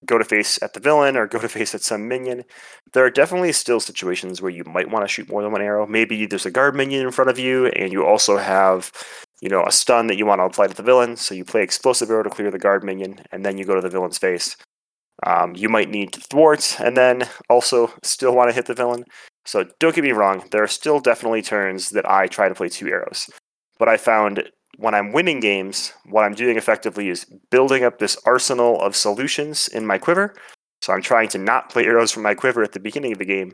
go 0.06 0.16
to 0.16 0.24
face 0.24 0.58
at 0.62 0.72
the 0.72 0.80
villain 0.80 1.16
or 1.16 1.26
go 1.26 1.38
to 1.38 1.48
face 1.56 1.74
at 1.74 1.82
some 1.82 2.08
minion. 2.08 2.44
There 2.92 3.04
are 3.04 3.10
definitely 3.10 3.52
still 3.52 3.80
situations 3.80 4.40
where 4.40 4.50
you 4.50 4.64
might 4.64 4.90
want 4.90 5.04
to 5.04 5.08
shoot 5.08 5.28
more 5.28 5.42
than 5.42 5.52
one 5.52 5.62
arrow. 5.62 5.86
Maybe 5.86 6.26
there's 6.26 6.46
a 6.46 6.50
guard 6.50 6.74
minion 6.74 7.06
in 7.06 7.12
front 7.12 7.30
of 7.30 7.38
you, 7.38 7.66
and 7.66 7.92
you 7.92 8.04
also 8.04 8.36
have, 8.36 8.92
you 9.40 9.48
know, 9.48 9.64
a 9.64 9.72
stun 9.72 10.06
that 10.08 10.16
you 10.16 10.26
want 10.26 10.40
to 10.40 10.44
apply 10.44 10.68
to 10.68 10.74
the 10.74 10.82
villain. 10.82 11.16
So 11.16 11.34
you 11.34 11.44
play 11.44 11.62
explosive 11.62 12.10
arrow 12.10 12.22
to 12.22 12.30
clear 12.30 12.50
the 12.50 12.58
guard 12.58 12.84
minion, 12.84 13.20
and 13.32 13.44
then 13.44 13.58
you 13.58 13.64
go 13.64 13.74
to 13.74 13.80
the 13.80 13.90
villain's 13.90 14.18
face. 14.18 14.56
Um, 15.26 15.54
you 15.54 15.68
might 15.68 15.90
need 15.90 16.12
to 16.14 16.20
thwart, 16.20 16.76
and 16.80 16.96
then 16.96 17.28
also 17.48 17.92
still 18.02 18.34
want 18.34 18.48
to 18.48 18.54
hit 18.54 18.66
the 18.66 18.74
villain. 18.74 19.04
So 19.46 19.64
don't 19.78 19.94
get 19.94 20.04
me 20.04 20.12
wrong, 20.12 20.44
there 20.50 20.62
are 20.62 20.68
still 20.68 21.00
definitely 21.00 21.42
turns 21.42 21.90
that 21.90 22.08
I 22.08 22.26
try 22.26 22.48
to 22.48 22.54
play 22.54 22.68
two 22.68 22.88
arrows. 22.88 23.30
But 23.78 23.88
I 23.88 23.96
found 23.96 24.50
when 24.76 24.94
I'm 24.94 25.12
winning 25.12 25.40
games, 25.40 25.92
what 26.06 26.24
I'm 26.24 26.34
doing 26.34 26.56
effectively 26.56 27.08
is 27.08 27.26
building 27.50 27.84
up 27.84 27.98
this 27.98 28.16
arsenal 28.24 28.80
of 28.80 28.96
solutions 28.96 29.68
in 29.68 29.86
my 29.86 29.98
quiver. 29.98 30.34
So 30.82 30.92
I'm 30.92 31.02
trying 31.02 31.28
to 31.30 31.38
not 31.38 31.70
play 31.70 31.84
arrows 31.84 32.10
from 32.10 32.22
my 32.22 32.34
quiver 32.34 32.62
at 32.62 32.72
the 32.72 32.80
beginning 32.80 33.12
of 33.12 33.18
the 33.18 33.24
game. 33.24 33.52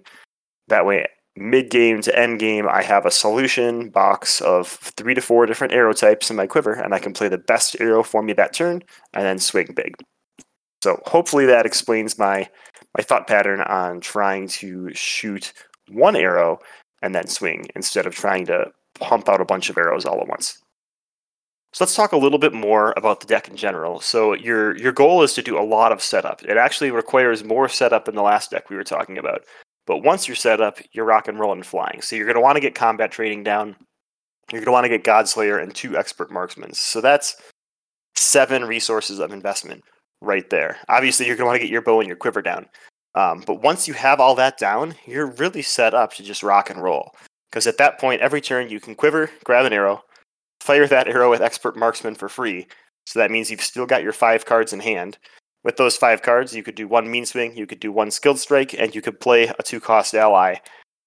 That 0.68 0.86
way, 0.86 1.06
mid 1.36 1.70
game 1.70 2.00
to 2.02 2.18
end 2.18 2.38
game, 2.38 2.68
I 2.68 2.82
have 2.82 3.06
a 3.06 3.10
solution 3.10 3.90
box 3.90 4.40
of 4.40 4.68
three 4.68 5.14
to 5.14 5.20
four 5.20 5.46
different 5.46 5.72
arrow 5.72 5.92
types 5.92 6.30
in 6.30 6.36
my 6.36 6.46
quiver, 6.46 6.72
and 6.72 6.94
I 6.94 6.98
can 6.98 7.12
play 7.12 7.28
the 7.28 7.38
best 7.38 7.76
arrow 7.80 8.02
for 8.02 8.22
me 8.22 8.32
that 8.34 8.52
turn 8.52 8.82
and 9.12 9.24
then 9.24 9.38
swing 9.38 9.68
big. 9.74 9.94
So 10.82 11.00
hopefully 11.06 11.46
that 11.46 11.66
explains 11.66 12.18
my 12.18 12.48
my 12.96 13.02
thought 13.02 13.26
pattern 13.26 13.60
on 13.62 14.00
trying 14.00 14.48
to 14.48 14.90
shoot 14.94 15.52
one 15.88 16.16
arrow 16.16 16.58
and 17.02 17.14
then 17.14 17.26
swing 17.26 17.66
instead 17.74 18.06
of 18.06 18.14
trying 18.14 18.46
to 18.46 18.66
pump 18.98 19.28
out 19.28 19.40
a 19.40 19.44
bunch 19.44 19.70
of 19.70 19.78
arrows 19.78 20.04
all 20.04 20.20
at 20.20 20.28
once. 20.28 20.58
So 21.72 21.84
let's 21.84 21.94
talk 21.94 22.12
a 22.12 22.16
little 22.16 22.38
bit 22.38 22.54
more 22.54 22.94
about 22.96 23.20
the 23.20 23.26
deck 23.26 23.48
in 23.48 23.56
general. 23.56 24.00
So 24.00 24.32
your 24.32 24.76
your 24.78 24.92
goal 24.92 25.22
is 25.22 25.34
to 25.34 25.42
do 25.42 25.58
a 25.58 25.60
lot 25.60 25.92
of 25.92 26.02
setup. 26.02 26.42
It 26.42 26.56
actually 26.56 26.90
requires 26.90 27.44
more 27.44 27.68
setup 27.68 28.06
than 28.06 28.14
the 28.14 28.22
last 28.22 28.50
deck 28.50 28.70
we 28.70 28.76
were 28.76 28.84
talking 28.84 29.18
about. 29.18 29.42
But 29.86 29.98
once 29.98 30.26
you're 30.26 30.36
set 30.36 30.60
up, 30.60 30.78
you're 30.92 31.04
rock 31.04 31.28
and 31.28 31.38
rolling 31.38 31.58
and 31.58 31.66
flying. 31.66 32.00
So 32.00 32.16
you're 32.16 32.26
going 32.26 32.36
to 32.36 32.40
want 32.40 32.56
to 32.56 32.60
get 32.60 32.74
combat 32.74 33.12
training 33.12 33.44
down. 33.44 33.76
You're 34.50 34.60
going 34.60 34.66
to 34.66 34.72
want 34.72 34.84
to 34.84 34.88
get 34.88 35.04
Godslayer 35.04 35.62
and 35.62 35.74
two 35.74 35.96
expert 35.96 36.30
marksmen. 36.30 36.72
So 36.72 37.00
that's 37.00 37.36
seven 38.14 38.64
resources 38.64 39.18
of 39.18 39.32
investment 39.32 39.84
right 40.22 40.48
there. 40.50 40.78
Obviously, 40.88 41.26
you're 41.26 41.36
going 41.36 41.44
to 41.44 41.48
want 41.48 41.56
to 41.56 41.64
get 41.66 41.72
your 41.72 41.82
bow 41.82 42.00
and 42.00 42.08
your 42.08 42.16
quiver 42.16 42.42
down. 42.42 42.66
Um, 43.16 43.42
but 43.46 43.62
once 43.62 43.88
you 43.88 43.94
have 43.94 44.20
all 44.20 44.35
that 44.35 44.58
down, 44.58 44.94
you're 45.06 45.26
really 45.32 45.62
set 45.62 45.94
up 45.94 46.12
to 46.14 46.23
just 46.23 46.42
rock 46.42 46.68
and 46.70 46.82
roll. 46.82 47.12
Because 47.50 47.66
at 47.66 47.78
that 47.78 47.99
point, 47.99 48.20
every 48.20 48.42
turn 48.42 48.68
you 48.68 48.78
can 48.78 48.94
quiver, 48.94 49.30
grab 49.42 49.64
an 49.64 49.73
arrow, 49.73 50.04
fire 50.61 50.87
that 50.87 51.08
arrow 51.08 51.30
with 51.30 51.40
expert 51.40 51.76
marksman 51.76 52.14
for 52.14 52.28
free. 52.28 52.66
So 53.06 53.18
that 53.18 53.30
means 53.30 53.50
you've 53.50 53.62
still 53.62 53.87
got 53.87 54.02
your 54.02 54.12
five 54.12 54.44
cards 54.44 54.73
in 54.73 54.80
hand. 54.80 55.16
With 55.64 55.78
those 55.78 55.96
five 55.96 56.23
cards, 56.23 56.54
you 56.54 56.62
could 56.62 56.75
do 56.75 56.87
one 56.87 57.11
mean 57.11 57.25
swing, 57.25 57.56
you 57.56 57.66
could 57.66 57.80
do 57.80 57.90
one 57.90 58.11
skilled 58.11 58.38
strike, 58.38 58.75
and 58.75 58.94
you 58.94 59.00
could 59.00 59.18
play 59.18 59.44
a 59.58 59.62
two 59.62 59.80
cost 59.80 60.14
ally 60.14 60.56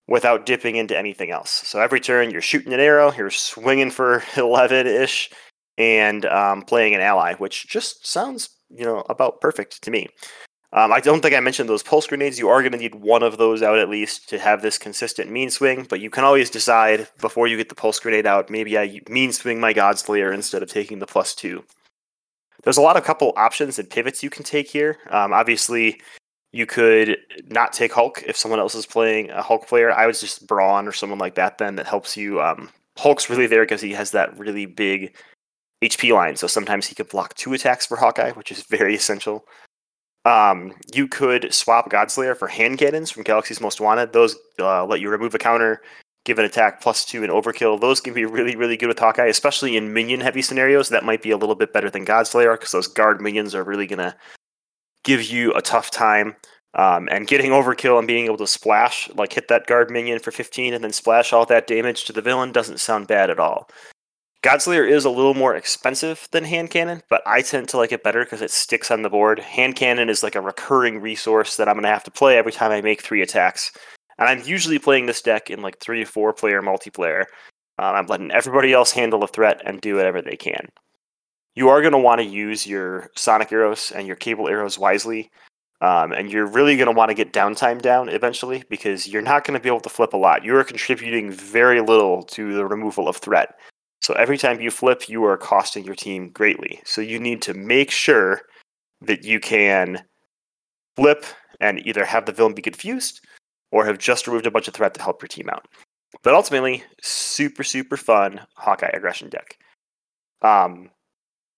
without 0.08 0.46
dipping 0.46 0.76
into 0.76 0.98
anything 0.98 1.30
else. 1.30 1.52
So 1.52 1.80
every 1.80 2.00
turn, 2.00 2.32
you're 2.32 2.42
shooting 2.42 2.74
an 2.74 2.80
arrow, 2.80 3.14
you're 3.14 3.30
swinging 3.30 3.92
for 3.92 4.24
11 4.36 4.88
ish, 4.88 5.30
and 5.78 6.26
um, 6.26 6.64
playing 6.64 6.96
an 6.96 7.02
ally, 7.02 7.36
which 7.36 7.68
just 7.68 8.08
sounds, 8.08 8.50
you 8.70 8.84
know, 8.84 9.04
about 9.10 9.40
perfect 9.40 9.84
to 9.84 9.92
me. 9.92 10.08
Um, 10.72 10.92
I 10.92 11.00
don't 11.00 11.22
think 11.22 11.34
I 11.34 11.40
mentioned 11.40 11.68
those 11.68 11.82
pulse 11.82 12.06
grenades. 12.06 12.38
You 12.38 12.50
are 12.50 12.62
going 12.62 12.74
to 12.74 12.78
need 12.78 12.94
one 12.94 13.24
of 13.24 13.38
those 13.38 13.64
out 13.64 13.80
at 13.80 13.90
least 13.90 14.30
to 14.30 14.38
have 14.38 14.62
this 14.62 14.78
consistent 14.78 15.32
mean 15.32 15.50
swing, 15.50 15.88
but 15.90 16.00
you 16.00 16.12
can 16.12 16.24
always 16.24 16.50
decide 16.50 17.08
before 17.20 17.48
you 17.48 17.58
get 17.58 17.70
the 17.70 17.76
pulse 17.76 18.00
grenade 18.00 18.28
out, 18.28 18.52
maybe 18.52 18.78
I 18.78 19.02
mean 19.10 19.32
swing 19.34 19.60
my 19.60 19.74
Godslayer 19.74 20.34
instead 20.34 20.62
of 20.62 20.70
taking 20.70 21.00
the 21.00 21.08
plus 21.08 21.34
two. 21.34 21.64
There's 22.64 22.78
a 22.78 22.82
lot 22.82 22.98
of 22.98 23.04
couple 23.04 23.34
options 23.36 23.80
and 23.80 23.90
pivots 23.90 24.22
you 24.22 24.30
can 24.30 24.44
take 24.44 24.70
here. 24.70 24.98
Um, 25.10 25.34
obviously, 25.34 26.02
you 26.52 26.66
could 26.66 27.18
not 27.48 27.74
take 27.74 27.94
Hulk 27.94 28.24
if 28.28 28.38
someone 28.38 28.60
else 28.60 28.76
is 28.76 28.86
playing 28.86 29.32
a 29.32 29.42
Hulk 29.42 29.68
player. 29.68 29.92
I 29.92 30.06
would 30.06 30.16
just 30.16 30.46
Brawn 30.46 30.88
or 30.88 30.92
someone 30.92 31.20
like 31.20 31.36
that 31.36 31.58
then 31.58 31.76
that 31.78 31.88
helps 31.88 32.16
you. 32.16 32.42
Um, 32.42 32.70
Hulk's 32.98 33.30
really 33.30 33.48
there 33.48 33.64
because 33.64 33.82
he 33.82 33.94
has 33.94 34.12
that 34.12 34.38
really 34.38 34.68
big 34.68 35.16
HP 35.84 36.14
line, 36.14 36.36
so 36.36 36.46
sometimes 36.46 36.86
he 36.86 36.94
could 36.94 37.10
block 37.10 37.34
two 37.36 37.54
attacks 37.54 37.88
for 37.88 37.98
Hawkeye, 37.98 38.32
which 38.32 38.52
is 38.52 38.64
very 38.64 38.94
essential. 39.02 39.46
Um, 40.26 40.74
you 40.94 41.08
could 41.08 41.54
swap 41.54 41.90
Godslayer 41.90 42.36
for 42.36 42.48
hand 42.48 42.78
cannons 42.78 43.10
from 43.10 43.24
Galaxy's 43.24 43.62
Most 43.62 43.80
Wanted. 43.80 44.14
Those 44.14 44.36
uh, 44.60 44.86
let 44.86 45.00
you 45.00 45.10
remove 45.10 45.34
a 45.34 45.40
counter, 45.40 45.82
give 46.26 46.40
an 46.40 46.46
attack 46.46 46.82
plus 46.82 47.06
two 47.06 47.24
and 47.24 47.32
overkill. 47.32 47.80
Those 47.80 48.02
can 48.02 48.14
be 48.14 48.26
really, 48.26 48.56
really 48.56 48.78
good 48.78 48.90
with 48.90 49.00
Hawkeye, 49.00 49.28
especially 49.28 49.78
in 49.78 49.94
minion 49.94 50.20
heavy 50.20 50.42
scenarios. 50.42 50.90
That 50.90 51.06
might 51.06 51.22
be 51.22 51.32
a 51.32 51.38
little 51.38 51.56
bit 51.56 51.74
better 51.74 51.90
than 51.90 52.06
Godslayer 52.06 52.54
because 52.54 52.72
those 52.72 52.88
guard 52.88 53.22
minions 53.22 53.56
are 53.56 53.64
really 53.64 53.88
going 53.88 54.00
to 54.00 54.16
give 55.04 55.24
you 55.24 55.54
a 55.54 55.62
tough 55.62 55.92
time. 55.92 56.36
Um, 56.76 57.10
and 57.10 57.26
getting 57.26 57.50
overkill 57.50 57.98
and 57.98 58.08
being 58.08 58.26
able 58.26 58.38
to 58.38 58.46
splash, 58.46 59.10
like 59.16 59.34
hit 59.34 59.48
that 59.48 59.66
guard 59.66 59.90
minion 59.90 60.20
for 60.20 60.30
15 60.30 60.76
and 60.76 60.84
then 60.84 60.94
splash 60.94 61.34
all 61.34 61.44
that 61.48 61.66
damage 61.66 62.06
to 62.06 62.14
the 62.14 62.22
villain 62.22 62.52
doesn't 62.52 62.80
sound 62.80 63.08
bad 63.08 63.32
at 63.32 63.40
all. 63.40 63.72
Godslayer 64.42 64.90
is 64.90 65.04
a 65.04 65.10
little 65.10 65.34
more 65.34 65.54
expensive 65.54 66.30
than 66.32 66.46
hand 66.46 66.70
cannon, 66.70 67.04
but 67.10 67.22
I 67.26 67.42
tend 67.42 67.68
to 67.70 67.78
like 67.78 67.92
it 67.92 68.04
better 68.04 68.24
because 68.24 68.42
it 68.42 68.52
sticks 68.52 68.90
on 68.90 69.02
the 69.02 69.10
board. 69.10 69.40
Hand 69.40 69.76
cannon 69.76 70.10
is 70.10 70.24
like 70.24 70.36
a 70.36 70.42
recurring 70.42 71.02
resource 71.02 71.58
that 71.58 71.68
I'm 71.68 71.76
going 71.76 71.84
to 71.84 71.90
have 71.90 72.06
to 72.06 72.12
play 72.12 72.38
every 72.38 72.54
time 72.54 72.72
I 72.72 72.80
make 72.80 73.02
three 73.02 73.22
attacks. 73.22 73.72
And 74.18 74.30
I'm 74.30 74.48
usually 74.48 74.80
playing 74.80 75.08
this 75.08 75.22
deck 75.22 75.50
in 75.50 75.62
like 75.62 75.80
three 75.80 76.04
or 76.04 76.06
four 76.06 76.32
player 76.32 76.62
multiplayer. 76.62 77.26
Um, 77.80 77.96
I'm 77.96 78.06
letting 78.06 78.32
everybody 78.32 78.72
else 78.72 78.92
handle 78.92 79.24
a 79.24 79.28
threat 79.28 79.62
and 79.66 79.82
do 79.82 79.96
whatever 79.96 80.22
they 80.22 80.38
can. 80.38 80.70
You 81.56 81.68
are 81.68 81.82
going 81.82 81.92
to 81.92 81.98
want 81.98 82.22
to 82.22 82.26
use 82.26 82.66
your 82.66 83.10
sonic 83.18 83.52
arrows 83.52 83.92
and 83.92 84.08
your 84.08 84.16
cable 84.16 84.48
arrows 84.48 84.80
wisely. 84.80 85.32
Um, 85.82 86.14
and 86.14 86.32
you're 86.32 86.46
really 86.46 86.78
going 86.78 86.88
to 86.88 86.98
want 86.98 87.10
to 87.10 87.16
get 87.16 87.34
downtime 87.34 87.82
down 87.82 88.08
eventually 88.08 88.64
because 88.70 89.08
you're 89.08 89.22
not 89.22 89.44
going 89.44 89.58
to 89.58 89.64
be 89.64 89.70
able 89.70 89.80
to 89.82 89.90
flip 89.90 90.14
a 90.14 90.18
lot. 90.18 90.46
You 90.46 90.56
are 90.56 90.64
contributing 90.64 91.30
very 91.30 91.82
little 91.82 92.24
to 92.24 92.54
the 92.54 92.66
removal 92.66 93.10
of 93.10 93.18
threat. 93.18 93.56
So 94.02 94.14
every 94.14 94.38
time 94.38 94.62
you 94.62 94.72
flip, 94.72 95.10
you 95.10 95.24
are 95.26 95.38
costing 95.38 95.84
your 95.84 95.96
team 95.96 96.30
greatly. 96.30 96.82
So 96.86 97.02
you 97.02 97.20
need 97.20 97.42
to 97.44 97.54
make 97.54 97.92
sure 97.92 98.42
that 99.02 99.24
you 99.24 99.40
can 99.40 100.04
flip 100.96 101.26
and 101.60 101.86
either 101.86 102.06
have 102.06 102.26
the 102.26 102.32
villain 102.32 102.54
be 102.54 102.62
confused 102.62 103.22
or 103.72 103.86
have 103.86 103.98
just 103.98 104.28
removed 104.28 104.48
a 104.48 104.52
bunch 104.52 104.68
of 104.68 104.74
threat 104.74 104.94
to 104.94 105.02
help 105.02 105.22
your 105.22 105.28
team 105.28 105.50
out. 105.50 105.68
But 106.24 106.34
ultimately, 106.34 106.84
super, 107.02 107.64
super 107.64 107.98
fun 107.98 108.42
Hawkeye 108.56 108.92
aggression 108.94 109.30
deck. 109.30 109.58
Um, 110.42 110.90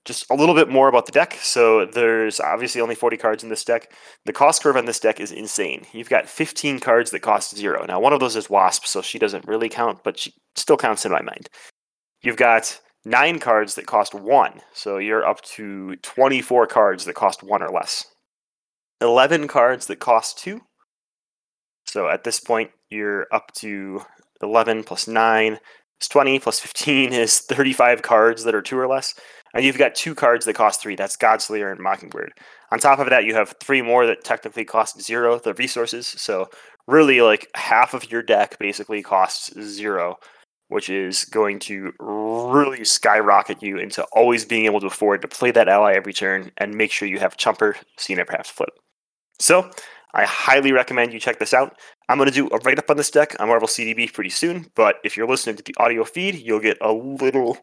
just 0.03 0.25
a 0.31 0.36
little 0.36 0.55
bit 0.55 0.67
more 0.67 0.88
about 0.88 1.05
the 1.05 1.12
deck. 1.12 1.38
So 1.41 1.86
there's 1.86 2.39
obviously 2.39 2.81
only 2.81 2.95
40 2.95 3.17
cards 3.17 3.43
in 3.43 3.50
this 3.50 3.63
deck. 3.63 3.93
The 4.25 4.33
cost 4.33 4.63
curve 4.63 4.75
on 4.75 4.86
this 4.86 5.00
deck 5.00 5.19
is 5.19 5.31
insane. 5.31 5.86
You've 5.93 6.10
got 6.10 6.27
15 6.27 6.79
cards 6.79 7.12
that 7.12 7.19
cost 7.19 7.55
zero. 7.55 7.86
Now, 7.86 8.00
one 8.00 8.13
of 8.13 8.19
those 8.19 8.36
is 8.36 8.50
Wasp, 8.50 8.86
so 8.86 9.01
she 9.01 9.19
doesn't 9.19 9.48
really 9.48 9.69
count, 9.69 10.03
but 10.03 10.17
she 10.17 10.33
still 10.55 10.77
counts 10.77 11.05
in 11.05 11.12
my 11.12 11.21
mind. 11.21 11.50
You've 12.21 12.37
got 12.37 12.79
nine 13.03 13.39
cards 13.39 13.75
that 13.75 13.87
cost 13.87 14.13
one, 14.13 14.61
so 14.73 14.97
you're 14.97 15.25
up 15.25 15.41
to 15.41 15.95
24 15.97 16.67
cards 16.67 17.05
that 17.05 17.15
cost 17.15 17.43
one 17.43 17.63
or 17.63 17.69
less. 17.69 18.05
11 19.01 19.47
cards 19.47 19.87
that 19.87 19.99
cost 19.99 20.37
two. 20.37 20.61
So 21.85 22.07
at 22.07 22.23
this 22.23 22.39
point, 22.39 22.71
you're 22.89 23.27
up 23.31 23.51
to 23.55 24.01
11 24.41 24.83
plus 24.83 25.07
9 25.07 25.59
is 25.99 26.07
20, 26.07 26.39
plus 26.39 26.59
15 26.59 27.13
is 27.13 27.39
35 27.39 28.01
cards 28.01 28.43
that 28.43 28.55
are 28.55 28.61
two 28.61 28.77
or 28.77 28.87
less. 28.87 29.15
And 29.53 29.65
you've 29.65 29.77
got 29.77 29.95
two 29.95 30.15
cards 30.15 30.45
that 30.45 30.53
cost 30.53 30.81
three. 30.81 30.95
That's 30.95 31.17
Godslayer 31.17 31.71
and 31.71 31.81
Mockingbird. 31.81 32.31
On 32.71 32.79
top 32.79 32.99
of 32.99 33.09
that, 33.09 33.25
you 33.25 33.33
have 33.35 33.55
three 33.61 33.81
more 33.81 34.05
that 34.05 34.23
technically 34.23 34.63
cost 34.63 35.01
zero, 35.01 35.39
the 35.39 35.53
resources. 35.55 36.07
So 36.07 36.47
really, 36.87 37.21
like 37.21 37.49
half 37.55 37.93
of 37.93 38.09
your 38.09 38.23
deck 38.23 38.57
basically 38.59 39.01
costs 39.01 39.51
zero 39.59 40.17
which 40.71 40.89
is 40.89 41.25
going 41.25 41.59
to 41.59 41.93
really 41.99 42.83
skyrocket 42.85 43.61
you 43.61 43.77
into 43.77 44.03
always 44.13 44.45
being 44.45 44.65
able 44.65 44.79
to 44.79 44.87
afford 44.87 45.21
to 45.21 45.27
play 45.27 45.51
that 45.51 45.67
ally 45.67 45.93
every 45.93 46.13
turn 46.13 46.51
and 46.57 46.75
make 46.75 46.91
sure 46.91 47.07
you 47.07 47.19
have 47.19 47.37
Chumper 47.37 47.75
so 47.97 48.11
you 48.11 48.17
never 48.17 48.31
have 48.31 48.47
to 48.47 48.53
flip. 48.53 48.69
So, 49.39 49.69
I 50.13 50.25
highly 50.25 50.71
recommend 50.71 51.13
you 51.13 51.19
check 51.19 51.39
this 51.39 51.53
out. 51.53 51.77
I'm 52.09 52.17
going 52.17 52.29
to 52.29 52.35
do 52.35 52.49
a 52.49 52.57
write 52.59 52.79
up 52.79 52.89
on 52.89 52.97
this 52.97 53.11
deck 53.11 53.35
on 53.39 53.47
Marvel 53.47 53.67
CDB 53.67 54.11
pretty 54.11 54.29
soon, 54.29 54.67
but 54.75 54.97
if 55.03 55.15
you're 55.15 55.27
listening 55.27 55.55
to 55.57 55.63
the 55.63 55.75
audio 55.77 56.03
feed, 56.03 56.35
you'll 56.35 56.59
get 56.59 56.77
a 56.81 56.91
little 56.91 57.57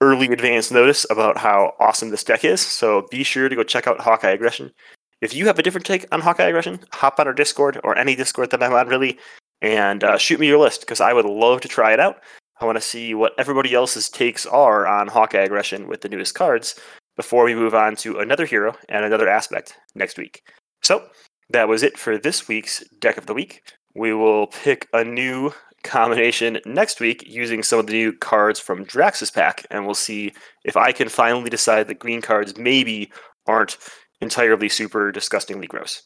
early 0.00 0.26
advance 0.28 0.70
notice 0.70 1.06
about 1.10 1.38
how 1.38 1.74
awesome 1.80 2.10
this 2.10 2.24
deck 2.24 2.44
is. 2.44 2.60
So 2.60 3.06
be 3.10 3.22
sure 3.22 3.48
to 3.48 3.56
go 3.56 3.62
check 3.64 3.86
out 3.86 4.00
Hawkeye 4.00 4.30
Aggression. 4.30 4.72
If 5.20 5.34
you 5.34 5.46
have 5.46 5.58
a 5.58 5.62
different 5.62 5.86
take 5.86 6.06
on 6.12 6.20
Hawkeye 6.20 6.46
Aggression, 6.46 6.80
hop 6.92 7.18
on 7.18 7.26
our 7.26 7.32
Discord 7.32 7.80
or 7.82 7.96
any 7.98 8.14
Discord 8.14 8.50
that 8.50 8.62
I'm 8.62 8.72
on, 8.72 8.86
really, 8.86 9.18
and 9.62 10.04
uh, 10.04 10.18
shoot 10.18 10.40
me 10.40 10.46
your 10.46 10.58
list 10.58 10.80
because 10.80 11.00
I 11.00 11.12
would 11.12 11.24
love 11.24 11.60
to 11.62 11.68
try 11.68 11.92
it 11.92 12.00
out. 12.00 12.20
I 12.60 12.64
want 12.64 12.76
to 12.76 12.82
see 12.82 13.14
what 13.14 13.34
everybody 13.38 13.74
else's 13.74 14.08
takes 14.08 14.46
are 14.46 14.86
on 14.86 15.08
Hawkeye 15.08 15.44
aggression 15.44 15.88
with 15.88 16.00
the 16.00 16.08
newest 16.08 16.34
cards 16.34 16.78
before 17.16 17.44
we 17.44 17.54
move 17.54 17.74
on 17.74 17.96
to 17.96 18.18
another 18.18 18.46
hero 18.46 18.76
and 18.88 19.04
another 19.04 19.28
aspect 19.28 19.76
next 19.94 20.18
week. 20.18 20.42
So 20.82 21.06
that 21.50 21.68
was 21.68 21.82
it 21.82 21.98
for 21.98 22.18
this 22.18 22.48
week's 22.48 22.84
deck 23.00 23.16
of 23.16 23.26
the 23.26 23.34
week. 23.34 23.62
We 23.94 24.12
will 24.12 24.48
pick 24.48 24.88
a 24.92 25.04
new 25.04 25.52
combination 25.84 26.60
next 26.66 27.00
week 27.00 27.24
using 27.26 27.62
some 27.62 27.78
of 27.78 27.86
the 27.86 27.92
new 27.92 28.12
cards 28.12 28.60
from 28.60 28.84
Drax's 28.84 29.30
pack, 29.30 29.66
and 29.70 29.84
we'll 29.84 29.94
see 29.94 30.32
if 30.64 30.76
I 30.76 30.92
can 30.92 31.08
finally 31.08 31.50
decide 31.50 31.88
that 31.88 31.98
green 31.98 32.20
cards 32.20 32.56
maybe 32.56 33.10
aren't 33.46 33.78
entirely 34.20 34.68
super 34.68 35.12
disgustingly 35.12 35.66
gross. 35.66 36.02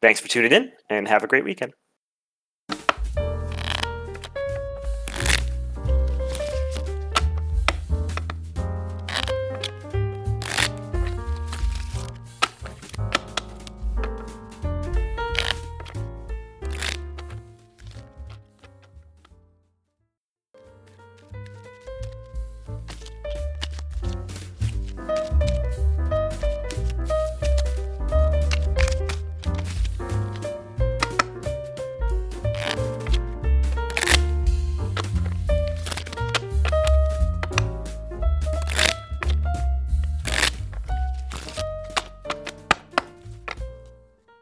Thanks 0.00 0.20
for 0.20 0.28
tuning 0.28 0.52
in, 0.52 0.72
and 0.88 1.08
have 1.08 1.22
a 1.22 1.28
great 1.28 1.44
weekend. 1.44 1.72